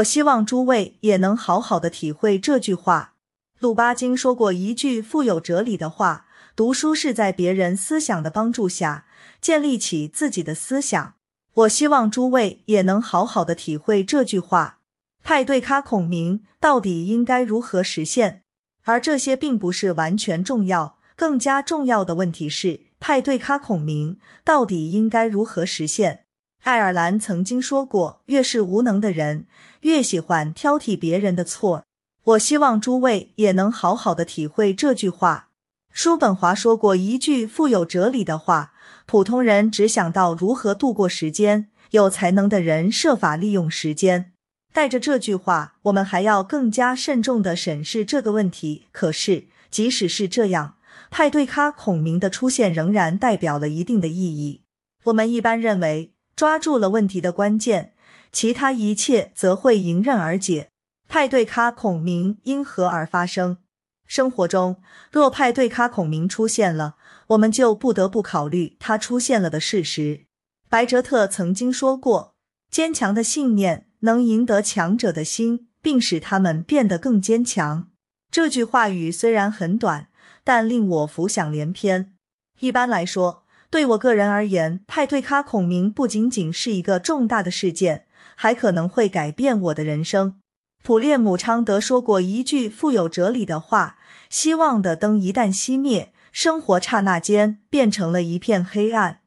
[0.00, 3.11] 我希望诸位也能好好的体会这句话。
[3.62, 9.06] 鲁巴金说过一句富有哲理的话：“读书是在别人思想的帮助下
[9.40, 11.14] 建立起自己的思想。”
[11.54, 14.80] 我希望诸位也能好好的体会这句话。
[15.22, 18.42] 派对咖孔明到底应该如何实现？
[18.82, 26.24] 而这些并不是完全重要，更加重要的问题是派对咖孔明到底应该如何实现？
[26.64, 29.46] 爱尔兰曾经说过：“越是无能的人，
[29.82, 31.84] 越喜欢挑剔别人的错。”
[32.24, 35.48] 我希望诸位也能好好的体会这句话。
[35.92, 38.72] 叔本华说过一句富有哲理的话：
[39.06, 44.32] 普通人只想到如何度过时间，有才能的人设法利用时间。
[44.72, 48.86] 带着这句话，我们还要更加慎重的审视这个问题。
[48.92, 50.76] 可是，即使是这样，
[51.10, 54.62] 派对咖孔明的出现仍然代表了一定的意义。
[55.04, 57.92] 我们一般认为，抓住了问题的关键，
[58.32, 60.68] 其他一切则会迎刃而解。
[61.12, 63.58] 派对咖孔明因何而发生？
[64.06, 66.94] 生活中，若派对咖孔明出现了，
[67.26, 70.24] 我们就不得不考虑它出现了的事实。
[70.70, 72.34] 白哲特曾经说过
[72.72, 77.90] ：“坚强的信念能赢得强者的心，并使他们变得更坚强。”
[78.32, 80.08] 这句话语虽然很短，
[80.42, 82.14] 但令我浮想联翩。
[82.60, 90.38] 一般来说，对我个人而言，派对咖孔明不仅仅是一个重大的事件，还可能会改变我的人生。
[90.82, 99.20] 普列姆昌德说过一句富有哲理的话：“希望的灯一旦熄灭，生活刹那间变成了一片黑暗。”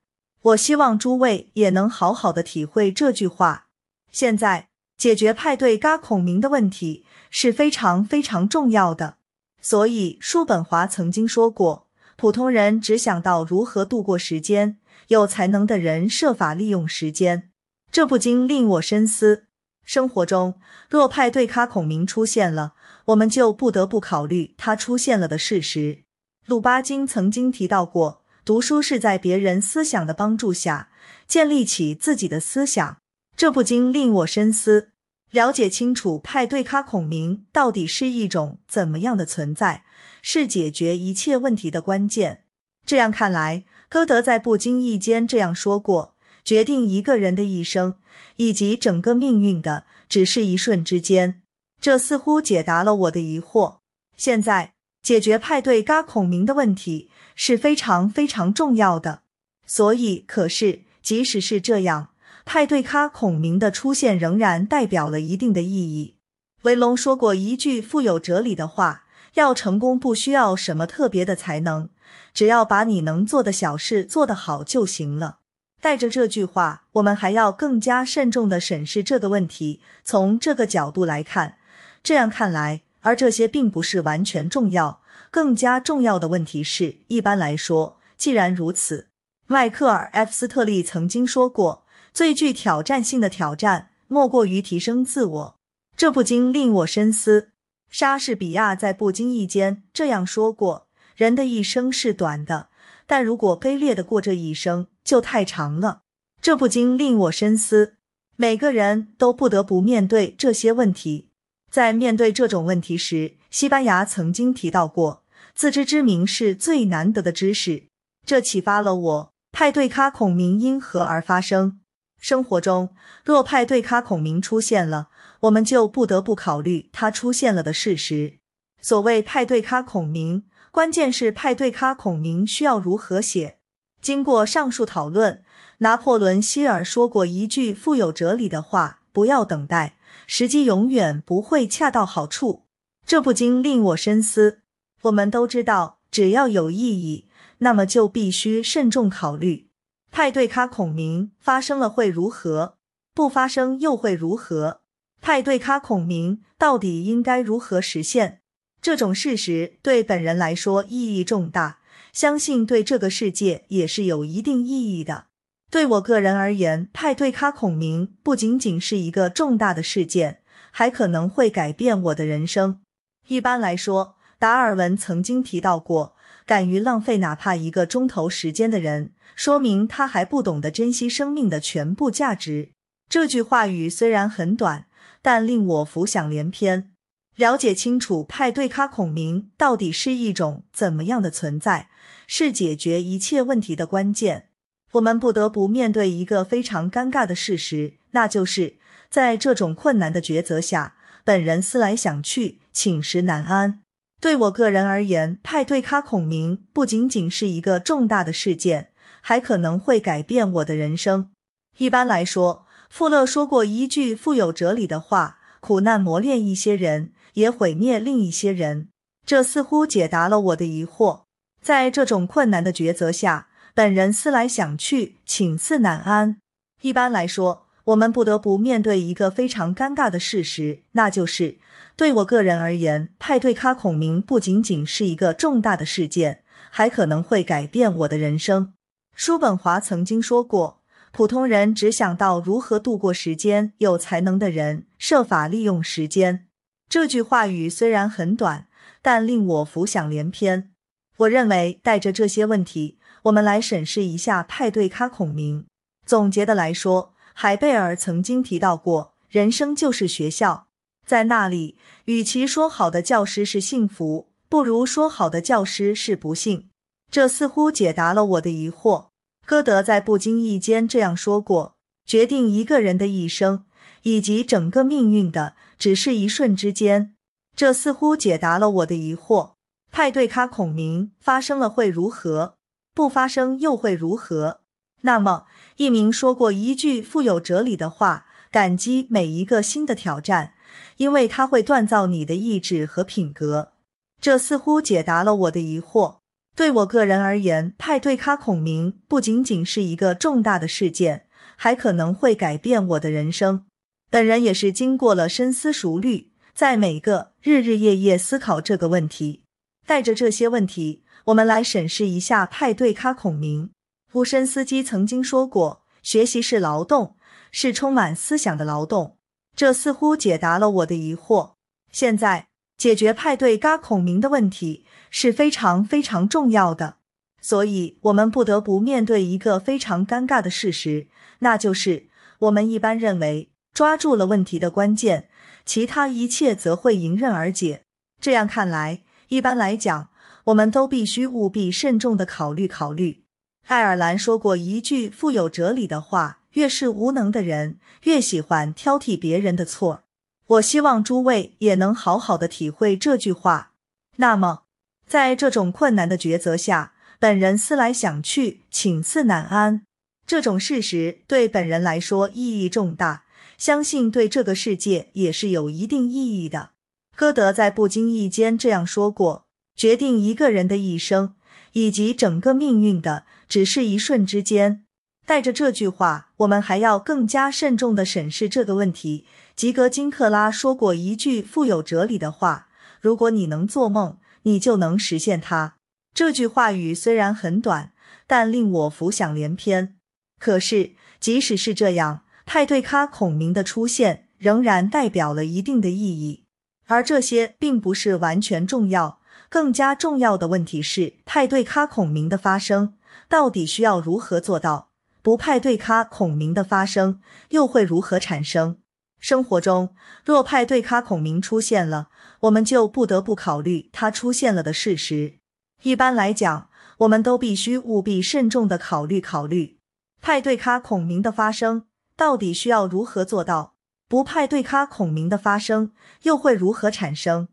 [0.43, 3.67] 我希望诸位也能好好的体会这句话。
[4.11, 9.15] 现在解决派对嘎孔明的问题是非常非常重要的，
[9.61, 11.87] 所以叔本华曾经说过
[12.17, 17.49] ：“普通人只想到如何度过时间，有才能的人设法利用时间。”
[17.89, 19.44] 这不禁令我深思。
[19.85, 20.55] 生活中，
[20.89, 22.73] 若派对咖孔明出现了，
[23.05, 25.99] 我们就不得不考虑他出现了的事实。
[26.47, 30.89] 鲁巴金曾经提到过，读书是在别人思想的帮助下
[31.27, 32.97] 建立起自己的思想。
[33.37, 34.91] 这不禁令我深思，
[35.31, 39.83] 了解清楚派对咖孔明到底是一种怎么样的存在，
[40.21, 42.43] 是解决一切问题的关键。
[42.85, 46.15] 这样看来，歌德在不经意间这样说过。
[46.43, 47.95] 决定一个人的一生
[48.37, 51.41] 以及整个命运的，只是一瞬之间。
[51.79, 53.77] 这似乎解答了我的疑惑。
[54.17, 59.21] 现在解决派对嘎孔明的问题是非常非常重要的。
[59.67, 62.09] 所以，可是即使是这样，
[62.45, 66.15] 派对咖孔明的出现仍然代表了一定的意义。
[66.63, 71.89] 维龙说过一句富有哲理的话：要成功，不需要什么特别的才能，
[72.33, 75.39] 只要把你能做的小事做得好就行了。
[75.85, 79.81] 带着这句话，我们还要更加慎重的审视这个问题。
[80.03, 81.59] 从这个角度来看，
[82.01, 85.03] 这样看来，而这些并不是完全重要。
[85.29, 89.09] 更加重要的问题是，一般来说，既然如此，
[89.45, 95.55] 迈克尔 ·F· 斯特利曾经说过，最具挑战性的挑战莫过于提升自我。
[95.95, 97.51] 这不禁令我深思。
[97.91, 102.69] 莎士比亚在不经意间这样说过：“人的一生是短的。”
[103.05, 106.01] 但如果卑劣的过这一生，就太长了。
[106.41, 107.95] 这不禁令我深思。
[108.35, 111.29] 每个人都不得不面对这些问题。
[111.71, 117.85] 在面对这种问题时，西班牙曾经提到过，自知之明是最难得的知识。
[118.25, 119.33] 这启发了我。
[119.51, 121.79] 派对咖孔明因何而发生？
[122.19, 125.07] 生活中，若派对咖孔明出现了，
[125.41, 128.39] 我们就不得不考虑它出现了的事实。
[128.81, 130.45] 所谓派对咖孔明。
[130.71, 133.59] 关键是派对咖孔明需要如何写？
[134.05, 135.43] 经过上述讨论，
[135.79, 142.65] 拿破仑希尔说过一句富有哲理的话：“不要等待，时机永远不会恰到好处。”
[143.03, 144.59] 这不禁令我深思。
[145.01, 149.69] 我们都知道，只要有意义，那么就必须慎重考虑。
[150.11, 152.77] 派对咖孔明发生了会如何？
[153.15, 154.81] 不发生又会如何？
[155.19, 158.41] 派对咖孔明到底应该如何实现？
[158.79, 161.79] 这种事实对本人来说意义重大，
[162.15, 165.25] 相信对这个世界也是有一定意义的。
[165.69, 170.39] 对我个人而言，派对咖孔明不仅仅是一个重大的事件，
[170.71, 172.79] 还可能会改变我的人生。
[173.27, 182.69] 一般来说，达尔文曾经提到过，敢于浪费哪怕一个钟头时间的人，说明他还不懂得珍惜生命的全部价值。
[183.09, 184.85] 这句话语虽然很短，
[185.21, 186.91] 但令我浮想联翩。
[187.35, 191.89] 了解清楚派对咖孔明到底是一种怎么样的存在，
[192.27, 194.49] 是解决一切问题的关键。
[194.93, 198.77] 我们不得不面对一个非常尴尬的事实，那就是
[199.09, 203.81] 在这种困难的抉择下，本人思来想去，寝食难安。
[204.21, 208.91] 对我个人而言，派对咖孔明不仅仅是一个重大的事件，
[209.21, 211.31] 还可能会改变我的人生。
[211.77, 218.87] 一般来说，富勒说过一句富有哲理的话：“苦难磨练一些人。”也毁灭另一些人，
[219.25, 221.24] 这似乎解答了我的疑惑。
[221.65, 226.37] 在这种困难的抉择下，本人思来想去，寝思难安。
[226.81, 231.57] 一般来说，我们不得不面对一个非常尴尬的事实，那就是
[231.95, 238.73] 对我个人而言，派对咖孔明不仅仅是一个重大的事件，还可能会改变我的人生。
[239.15, 246.45] 叔本华曾经说过，普通人只想到如何度过时间，有才能的人设法利用时间。
[246.87, 248.67] 这句话语虽然很短，
[249.01, 250.69] 但令我浮想联翩。
[251.17, 255.65] 我认为，带着这些问题，我们来审视一下派对咖孔明。
[256.05, 260.67] 总结的来说，海贝尔曾经提到过，人生就是学校，
[261.05, 266.69] 在那里，与其说好的教师是幸福，不如说好的教师是不幸。
[267.09, 269.07] 这似乎解答了我的疑惑。
[269.45, 273.65] 歌德在不经意间这样说过：决定一个人的一生
[274.03, 275.55] 以及整个命运的。
[275.77, 277.15] 只是一瞬之间，
[277.53, 279.54] 这似乎解答了我的疑惑。
[279.95, 282.57] 派对咖孔明发生了会如何？
[282.93, 284.59] 不发生又会如何？
[285.03, 285.45] 那么，
[285.77, 290.51] 一鸣说过一句富有哲理的话：感激每一个新的挑战，
[290.97, 293.71] 因为它会锻造你的意志和品格。
[294.19, 296.17] 这似乎解答了我的疑惑。
[296.57, 303.63] 对我个人而言，派对咖孔明不仅仅是一个重大的事件，还可能会改变我的人生。
[304.09, 309.43] 本人也是经过了深思熟虑，在每个日日夜夜思考这个问题。
[309.85, 313.71] 带着这些问题，我们来审视一下派对咖孔明。
[314.13, 317.15] 乌申斯基曾经说过：“学习是劳动，
[317.51, 319.17] 是充满思想的劳动。”
[319.55, 321.53] 这似乎解答了我的疑惑。
[321.91, 324.85] 现在解决派对咖孔明的问题。
[325.17, 326.97] 是非常非常重要的，
[327.41, 331.07] 所以我们不得不面对一个非常尴尬的事实，
[331.39, 332.07] 那就是
[332.39, 335.29] 我们一般认为抓住了问题的关键，
[335.65, 337.83] 其他一切则会迎刃而解。
[338.19, 340.09] 这样看来，一般来讲，
[340.45, 343.23] 我们都必须务必慎重的考虑考虑。
[343.67, 350.03] 爱尔兰说过一句富有哲理的话：越是无能的人，越喜欢挑剔别人的错。
[350.47, 353.71] 我希望诸位也能好好的体会这句话。
[354.17, 354.61] 那么。
[355.07, 359.83] 在这种困难的抉择下，本人思来想去，寝次难安。
[360.25, 366.71] 这种事实对本人来说意义重大，相信对这个世界也是有一定意义的。
[367.15, 369.45] 歌德在不经意间这样说过
[369.75, 371.35] ：“决定一个人的一生
[371.73, 374.83] 以及整个命运的，只是一瞬之间。”
[375.25, 379.25] 带着这句话，我们还要更加慎重的审视这个问题。
[379.55, 382.67] 吉格金克拉说过一句富有哲理的话
[383.01, 385.77] ：“如果你能做梦。”你就能实现它。
[386.13, 387.93] 这句话语虽然很短，
[388.27, 389.95] 但令我浮想联翩。
[390.39, 396.44] 可是，即使是这样，派对咖孔明的出现仍然代表了一定的意义。
[396.87, 399.19] 而这些并不是完全重要，
[399.49, 402.95] 更加重要的问题是，派对咖孔明的发生
[403.27, 404.89] 到底需要如何做到？
[405.21, 407.19] 不派对咖孔明的发生
[407.49, 408.77] 又会如何产生？
[409.19, 412.09] 生活中，若派对咖孔明出现了。
[412.41, 415.39] 我们就不得不考虑它出现了的事实。
[415.81, 416.69] 一般来讲，
[416.99, 419.79] 我们都必须务必慎重的考虑考虑
[420.21, 423.74] 派对咖孔明的发生到底需要如何做到，
[424.07, 425.91] 不派对咖孔明的发生
[426.23, 427.47] 又会如何产生。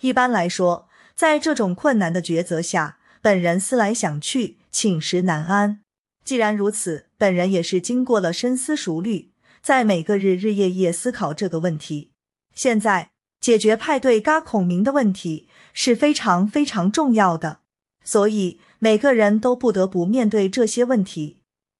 [0.00, 5.80] 一般来说，在这种困难的抉择下，本人思来想去，寝食难安。
[6.24, 9.32] 既然如此，本人也是经过了深思熟虑，
[9.62, 12.12] 在每个日日夜夜思考这个问题。
[12.54, 13.10] 现在。
[13.40, 17.60] 解决派对嘎孔明的问题是非常非常重要的，
[18.02, 21.37] 所以每个人都不得不面对这些问题。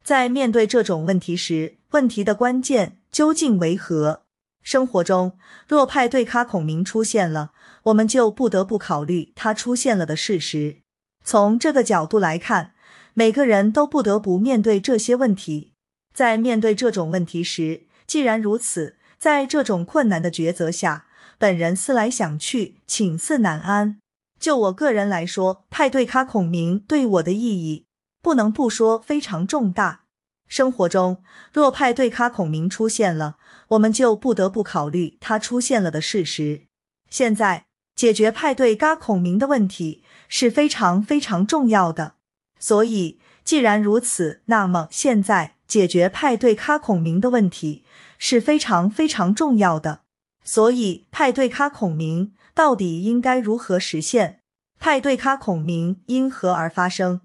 [0.08, 4.22] 在面对这种问题时，问题的关键究竟为何？
[4.62, 5.36] 生活中，
[5.68, 7.50] 若派对咖孔明出现了，
[7.82, 10.78] 我们就不得不考虑他出现了的事实。
[11.22, 12.72] 从这个角度来看，
[13.12, 15.74] 每个人都不得不面对这些问题。
[16.14, 21.04] 在面对这种问题时，既然如此，在这种困难的抉择下。
[21.36, 23.98] 本人思来想去，寝似难安。
[24.40, 27.84] 就我个人来说，派对咖孔明对我的意义，
[28.22, 30.02] 不能不说非常重大。
[30.46, 33.36] 生活中，若派对咖孔明出现了，
[33.68, 36.62] 我们就不得不考虑它出现了的事实。
[37.10, 42.14] 现在解决派对咖孔明的问题是非常非常重要的。
[42.58, 47.84] 所以，既然如此，那么现在解决派对咖孔明的问题
[48.18, 50.00] 是非常非常重要的。
[50.42, 54.40] 所以，派对咖孔明到底应该如何实现？
[54.80, 57.20] 派对咖孔明因何而发生？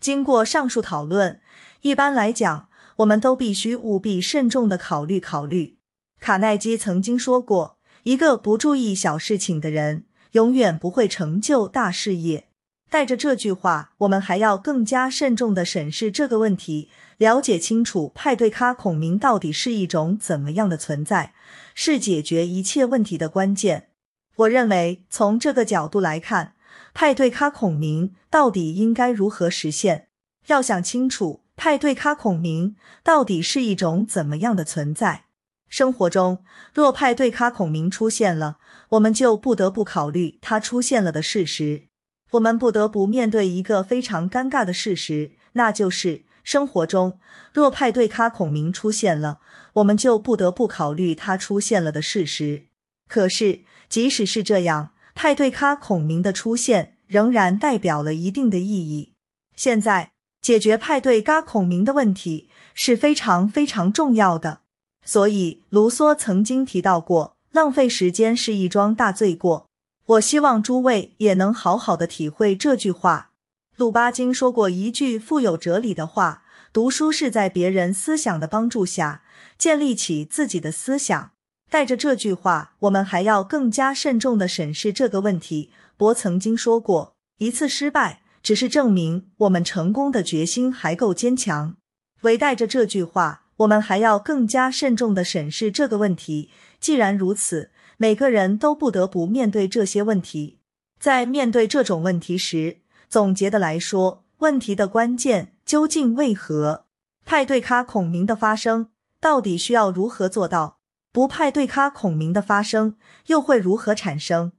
[0.00, 1.40] 经过上述讨论，
[1.82, 5.78] 一般来讲，我们都必须务必慎重的考虑考虑。
[6.20, 12.48] 卡耐基曾经说过：“一个不注意小事情的人，永远不会成就大事业。”
[12.90, 16.90] 带着这句话，我们还要更加慎重的审视这个问题。
[17.18, 21.32] 了解清楚派对咖孔明到底是一种怎么样的存在，
[21.74, 23.88] 是解决一切问题的关键。
[24.36, 26.53] 我认为，从这个角度来看，
[26.94, 30.06] 派对咖孔明到底应该如何实现？
[30.46, 35.24] 要想清楚派对咖孔明到底是一种怎么样的存在。
[35.68, 38.58] 生活中，若派对咖孔明出现了，
[38.90, 41.88] 我们就不得不考虑它出现了的事实。
[42.30, 46.24] 我们不得不面对一个非常尴尬的事实，那就是。
[46.44, 47.18] 生活中，
[47.54, 49.40] 若派对咖孔明出现了，
[49.74, 52.66] 我们就不得不考虑它出现了的事实。
[53.08, 59.12] 可是，即使是这样，派对咖孔明的出现仍然代表了一定的意义。
[59.56, 60.12] 现在，
[60.42, 64.60] 解决派对咖孔明的问题是非常非常重要的。
[65.04, 69.66] 所以，卢梭曾经提到过，浪费时间是一桩大罪过。
[70.06, 73.30] 我希望诸位也能好好的体会这句话。
[73.76, 79.22] 鲁巴金说过一句富有哲理的话：“读书是在别人思想的帮助下
[79.56, 81.30] 建立起自己的思想。
[81.70, 85.70] 带着这句话，我们还要更加慎重的审视这个问题。
[85.96, 91.76] 博曾经说过：“一次失败，只是证明我们成功的决心还够坚强。”
[92.22, 96.50] 唯带着这句话，我们还要更加慎重的审视这个问题。
[96.80, 100.58] 既然如此，每个人都不得不面对这些问题。
[101.00, 106.86] 在面对这种问题时，总结的来说，问题的关键究竟为何？
[107.24, 108.90] 派对咖孔明的发生
[109.20, 110.78] 到底需要如何做到？
[111.14, 112.96] 不派对咖孔明的发生
[113.26, 114.50] 又会如何产生？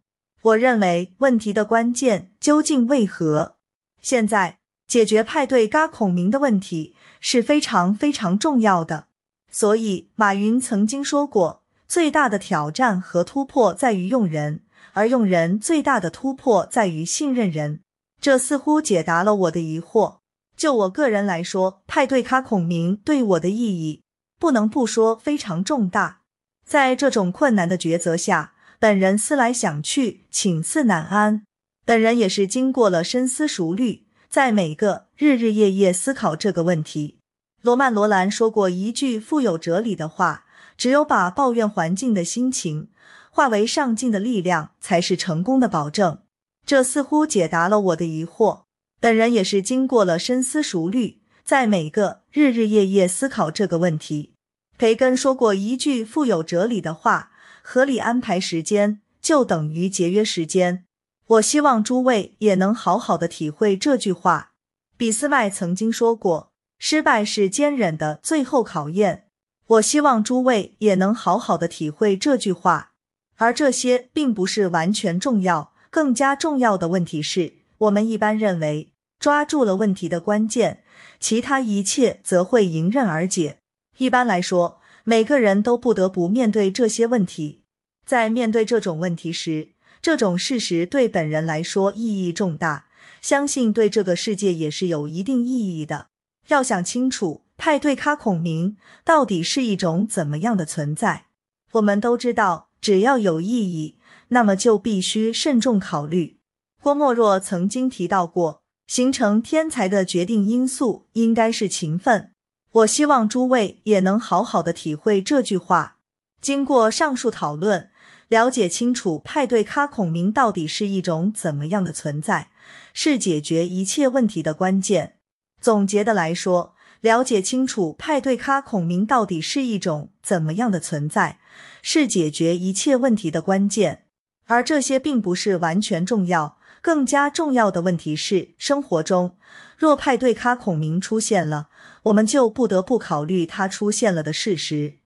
[0.41, 3.57] 我认为问题的关键究竟为何？
[4.01, 9.07] 现在解决派对咖孔明的问题是非常非常重要的。
[9.51, 14.61] 所以马云曾经说过，最大的挑战和突破在于用人，
[14.93, 17.81] 而用人最大的突破在于信任人。
[18.21, 20.19] 这似乎解答了我的疑惑。
[20.55, 24.01] 就我个人来说，派对咖孔明对我的意义
[24.39, 26.21] 不能不说非常重大。
[26.65, 31.43] 在这种困难的抉择下，本人思来想去，寝思难安。
[31.85, 37.19] 本人也是经过了深思熟虑，在每个日日夜夜思考这个问题。
[37.61, 40.45] 罗曼·罗兰说过一句富有哲理的话
[40.77, 42.89] ：“只有把抱怨环境的心情
[43.31, 46.19] 化为上进的力量，才是成功的保证。”
[46.65, 48.65] 这似乎解答了我的疑惑。
[48.99, 54.34] 本人也是经过了深思熟虑，在每个日日夜夜思考这个问题。
[54.77, 57.31] 培根说过一句富有哲理的话
[57.63, 60.85] ：“合理安排时间就等于节约时间。”
[61.27, 64.51] 我希望诸位也能好好的体会这句话。
[64.97, 69.23] 俾斯麦曾经说过：“失败是坚忍的最后考验。”
[69.67, 72.91] 我希望诸位也能好好的体会这句话。
[73.37, 80.83] 而这些并不是完全重要，更加重要的问题是我们一般认为抓住了问题的关键，
[81.19, 83.57] 其他一切则会迎刃而解。
[83.97, 87.61] 一般来说，每个人都不得不面对这些问题。
[88.05, 89.69] 在面对这种问题时，
[90.01, 92.85] 这种事实对本人来说意义重大，
[93.21, 96.07] 相信对这个世界也是有一定意义的。
[96.49, 101.25] 要想清楚，派对咖孔明到底是一种怎么样的存在？
[101.71, 106.37] 我们都知道，只要有意义，那么就必须慎重考虑。
[106.83, 112.33] 郭沫若曾经提到过，形成天才的决定因素应该是勤奋。
[112.75, 115.95] 我希望诸位也能好好的体会这句话。
[116.41, 117.89] 经过上述讨论，
[118.27, 122.49] 了解清楚派对咖孔明到底是一种怎么样的存在，
[122.93, 125.15] 是解决一切问题的关键。
[125.61, 131.39] 总结的来说，了解清楚派对咖孔明到底是一种怎么样的存在，
[131.81, 134.03] 是解决一切问题的关键。
[134.47, 139.37] 而这些并不是完全重要，更加重要的问题是生活中。
[139.77, 141.69] 若派对咖孔明出现了，
[142.05, 144.99] 我们就不得不考虑它出现了的事实。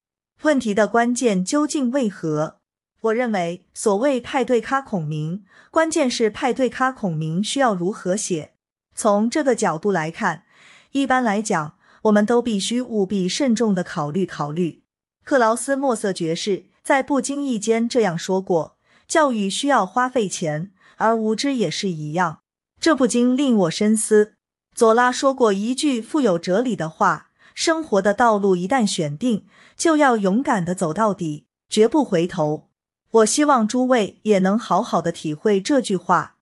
[0.43, 2.59] 问题的关键究竟为何？
[3.01, 8.53] 我认为，所谓派对咖孔明，关键是派对咖孔明需要如何写。
[8.93, 10.43] 从这个角度来看，
[10.91, 14.83] 一般来讲，我们都必须务必慎重的考虑考虑。
[15.23, 18.77] 克劳斯·莫瑟爵士在不经意间这样说过
[19.07, 22.39] ：“教育需要花费钱，而无知也是一样。”
[22.81, 24.33] 这不禁令我深思。
[24.79, 32.69] 左拉说过一句富有哲理的话：“生活的道路一旦选定，就要勇敢的走到底，绝不回头。”
[33.11, 36.37] 我希望诸位也能好好的体会这句话。